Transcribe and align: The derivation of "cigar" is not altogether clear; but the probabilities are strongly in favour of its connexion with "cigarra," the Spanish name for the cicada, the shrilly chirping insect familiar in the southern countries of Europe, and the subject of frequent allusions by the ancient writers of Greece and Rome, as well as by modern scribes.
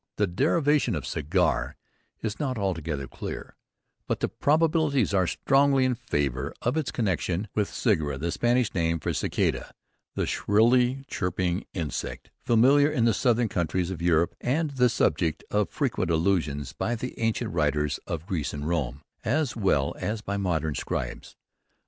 The 0.15 0.25
derivation 0.25 0.95
of 0.95 1.05
"cigar" 1.05 1.77
is 2.23 2.39
not 2.39 2.57
altogether 2.57 3.07
clear; 3.07 3.55
but 4.07 4.19
the 4.19 4.29
probabilities 4.29 5.13
are 5.13 5.27
strongly 5.27 5.85
in 5.85 5.93
favour 5.93 6.55
of 6.63 6.75
its 6.75 6.89
connexion 6.89 7.47
with 7.53 7.69
"cigarra," 7.71 8.17
the 8.17 8.31
Spanish 8.31 8.73
name 8.73 8.99
for 8.99 9.11
the 9.11 9.13
cicada, 9.13 9.71
the 10.15 10.25
shrilly 10.25 11.05
chirping 11.07 11.65
insect 11.75 12.31
familiar 12.41 12.89
in 12.89 13.05
the 13.05 13.13
southern 13.13 13.47
countries 13.47 13.91
of 13.91 14.01
Europe, 14.01 14.33
and 14.41 14.71
the 14.71 14.89
subject 14.89 15.43
of 15.51 15.69
frequent 15.69 16.09
allusions 16.09 16.73
by 16.73 16.95
the 16.95 17.13
ancient 17.19 17.53
writers 17.53 17.99
of 18.07 18.25
Greece 18.25 18.53
and 18.53 18.67
Rome, 18.67 19.03
as 19.23 19.55
well 19.55 19.93
as 19.99 20.21
by 20.21 20.35
modern 20.35 20.73
scribes. 20.73 21.35